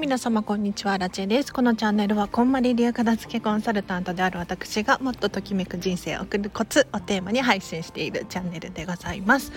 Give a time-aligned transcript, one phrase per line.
[0.00, 0.96] 皆様こんにちは。
[0.96, 1.52] ラチェです。
[1.52, 9.52] このチャンネルはこんまり流片付けコンサルタントである私がもっとときめく人生を送るコツをテーマに配信しているチャンネルでございます。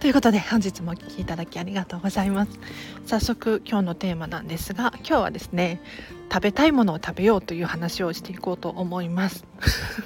[0.00, 2.58] ということで本日もお聴きいただきありがとうございます。
[3.04, 5.78] 早速今日のテーマなんですが今日はですね
[6.32, 9.44] 食べたいものを食べようという話をしていこうと思います。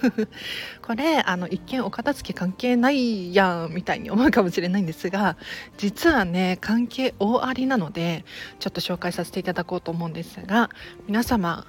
[0.82, 5.36] これあの一見お片付け関係ないやんみたいに思うかもしれないんですが
[5.78, 8.24] 実はね関係大ありなので
[8.58, 10.68] ちょっと紹介させていただこうと思うんですが
[11.06, 11.64] 皆様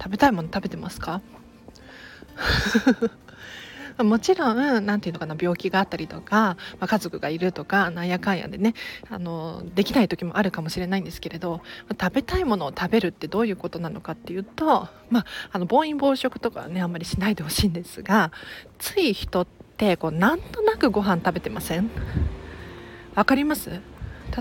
[0.00, 1.20] 食べたいもの食べてますか？
[3.98, 8.74] もちろん何て言うのかな病気があったりとか、まあ、家族がいるとかなんやかんやでね
[9.08, 11.62] あのできない時もあるかもしれないんですけれど
[11.98, 18.32] 食べたいものを食べるってどういうことなのかっていうと、まあ、あの暴飲暴食とかはねあんまりしないでほしいんですが
[18.78, 19.46] つい人っ
[19.76, 21.90] てこうなんとなくご飯食べてません？
[23.14, 23.70] わかります？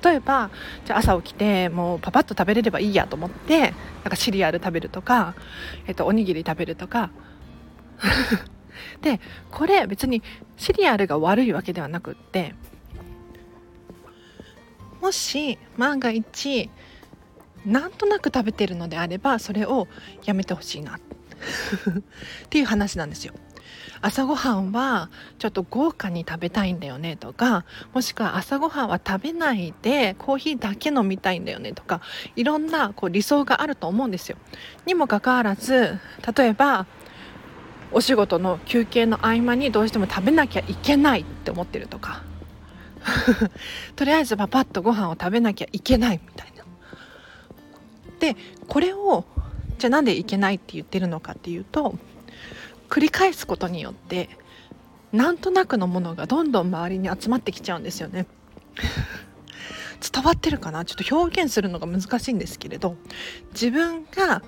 [0.04, 0.50] 例えば
[0.84, 3.72] じゃ朝起きてもうパパッと食べれればいいやと思ってなん
[4.10, 5.36] かシリアル食べるとか、
[5.88, 7.10] えっと、おにぎり食べるとか。
[9.02, 9.20] で
[9.52, 10.22] これ別に
[10.58, 12.56] シリアルが悪いわけではなくって
[15.02, 16.70] もし万が一
[17.66, 19.88] なんとなく食べてるのであればそれを
[20.24, 21.00] やめてほしいな っ
[22.50, 23.34] ていう話なんですよ。
[24.02, 25.10] 朝ごはんは
[25.40, 32.02] ちょっと豪華に食べたいんだよねとかもしくは朝ごはんは食べないでコーヒーだけ飲みたいんだよねとか
[32.36, 34.38] いろんなこう理想があると思うんですよ。
[34.86, 35.98] にもかかわらず
[36.38, 36.86] 例えば
[37.92, 42.24] お仕事の休憩の合間にどうしても食べなきゃいけないって思ってるとか
[43.96, 46.64] とりあえずパパッとご飯を食べなきゃいけないみたいな。
[48.20, 48.36] で
[48.68, 49.26] これを
[49.78, 51.98] じゃあなんでいけないって言ってるのかっていうと
[52.90, 54.30] 繰り返すことによって
[55.12, 58.26] なんとなくのものがどんどん周りに集まってきちゃうんですよね。
[60.14, 60.86] 伝わってるかな？
[60.86, 62.96] ちょっと表現するのが難しいんですけれど
[63.54, 64.44] 自分が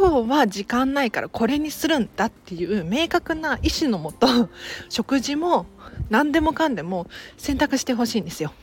[0.00, 4.48] 今日は時間ないからこれにするんだっていう明確な意思のもと
[4.88, 5.66] 食事も
[6.08, 7.06] 何でもかんでも
[7.36, 8.54] 選択してほしいんですよ。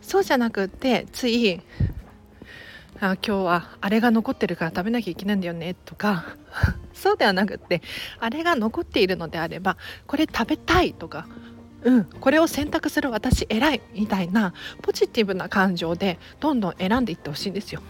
[0.00, 1.60] そうじゃなくってつい
[3.00, 6.24] あ今日はあれが残ってるから食べなきゃいけないんだよねとか
[6.94, 7.82] そうではなくって
[8.18, 9.76] あれが残っているのであれば
[10.06, 11.26] これ食べたいとか
[11.82, 17.82] うん、これを選択する私偉いみたいなポジティブな感情でどんどん選んでいってほしいんですよ。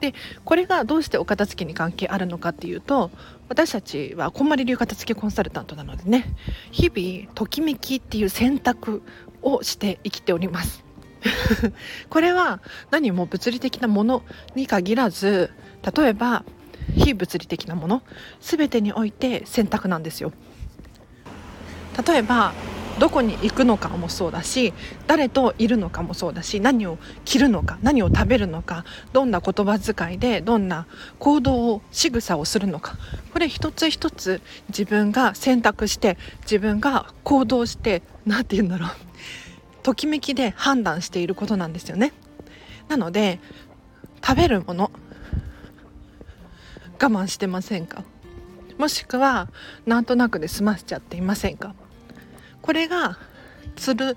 [0.00, 3.10] でこれがどうしてお片付けに関係あるのかっていうと
[3.48, 6.34] 私たちはこんまり流片付けコンサルタントなのでね
[6.70, 9.02] 日々ときめきっていう選択
[9.42, 10.84] をして生きております。
[12.08, 14.22] これは何も物理的なもの
[14.54, 15.50] に限らず
[15.94, 16.44] 例えば
[16.96, 18.02] 非物理的なもの
[18.40, 20.32] 全てにおいて選択なんですよ。
[22.06, 22.54] 例えば
[23.00, 24.74] どこに行くのかもそうだし
[25.06, 28.84] 誰といるのかもそうだし何を着るのか何を食べるのか
[29.14, 30.86] どんな言葉遣いでどんな
[31.18, 32.98] 行動を仕草をするのか。
[33.32, 38.90] これ一つ一つ自分が選択して自分が行動して何て言うんだろう。
[39.82, 42.12] ときめきで判断していることなんですよね。
[42.88, 43.40] なので
[44.22, 44.90] 食べるもの
[47.02, 48.04] 我慢してませんか？
[48.76, 49.48] もしくは
[49.86, 51.74] なんとなくで済ませちゃっていませんか？
[52.62, 53.18] これが
[53.76, 54.16] つる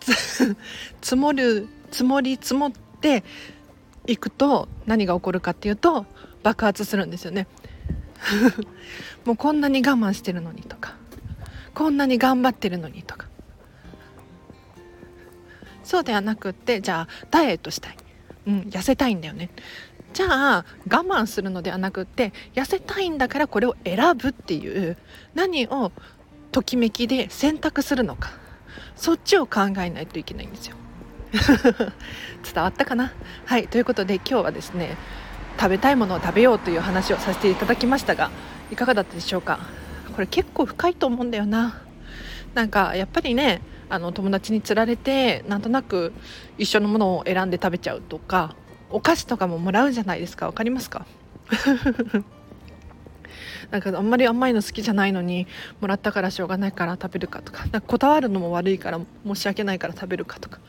[0.00, 0.56] つ
[1.02, 3.24] 積もる積もり積もって
[4.06, 6.06] いくと何が起こるかっていうと
[6.42, 7.46] 爆発するんですよね。
[9.24, 10.94] もうこんなに我慢してるのにとか
[11.74, 13.28] こんなに頑張ってるのにとか。
[15.82, 17.96] そうではなくってじゃあダイエットしたい、
[18.46, 19.50] うん、痩せたいんだよね。
[20.12, 20.26] じゃ
[20.58, 24.96] あ我慢するのではなくって痩せたいんだからこれを選ぶっていう
[25.34, 25.90] 何を
[26.50, 28.32] ときめきで選択するのか。
[28.96, 30.76] そっちを考えないといけないんですよ。
[32.52, 33.12] 伝わったかな？
[33.46, 34.96] はいということで今日はですね
[35.58, 38.30] 食べたいものを食べようという話をさせていただきましたが
[38.70, 39.60] いかがだったでしょうか？
[40.14, 41.80] これ結構深いと思うんだよな。
[42.54, 46.12] なんかやっぱりねあの友達につられてなんとなく
[46.58, 48.54] 一緒のものを選んで食べちゃうとか
[48.90, 50.48] お菓子とかももらうじゃないですか。
[50.48, 51.06] 分かりますか？
[53.70, 55.46] なんかあんまり甘いの好きじゃないのに
[55.80, 60.60] もらったからしょうがないから食べるかとかなんかこだわるのも悪いから申し訳ないから食べるかとか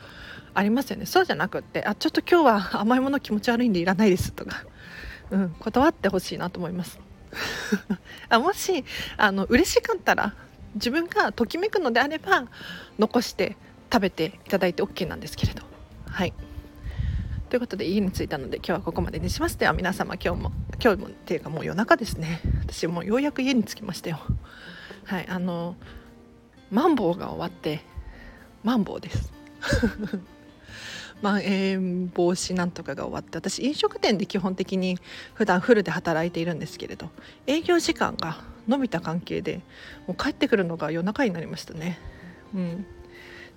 [0.54, 1.06] ありますよね。
[1.06, 4.66] そうじゃなくってあちょっと今日は甘いもの気持ち悪いんでいらないですとか、
[5.30, 7.00] うん、断ってほしいなと思います。
[8.28, 8.84] あもし
[9.18, 10.34] あの嬉しかったら
[10.76, 12.48] 自分がときめくのであれば
[13.00, 13.56] 残して
[13.92, 15.64] 食べていただいて OK なんですけれど。
[16.10, 16.34] はい。
[17.52, 19.60] ということで家に着いたので今日はここまでにします。
[19.60, 20.52] では皆様今日も
[20.82, 22.40] 今日もっていうかもう夜中ですね。
[22.62, 24.22] 私もうようやく家に着きましたよ。
[25.04, 25.76] はいあの
[26.72, 27.82] マンボウが終わって
[28.64, 29.34] マンボウです。
[31.22, 34.98] まん延防止なんとかが終わって私飲食店で基本的に
[35.34, 37.10] 普段フルで働いているんですけれど
[37.48, 39.60] 営業時間が伸びた関係で
[40.08, 42.00] もう帰ってくるのが夜中になりましたね。
[42.56, 42.86] うん、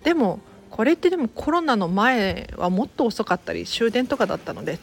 [0.03, 0.41] でも
[0.75, 4.81] これってでもコロナの前はもっと遅かったり終電とかだったので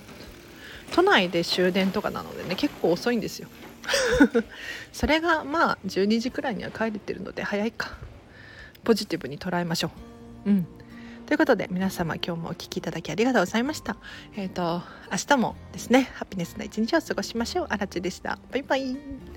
[0.94, 3.50] 都内で終電とかなのでね結構遅いんですよ。
[4.94, 7.98] それがまあ12時くらいには帰れてるので早いか。
[8.86, 9.92] ポジティブに捉えましょ
[10.46, 10.50] う。
[10.50, 10.68] うん。
[11.26, 13.98] ということで皆様今日もお聴きいただきありがとうございました。
[14.38, 17.68] えっ、ー、と明日もですねハピネスな一日を過ごしましょう。
[17.70, 18.40] あらちでした。
[18.50, 19.31] バイバイ。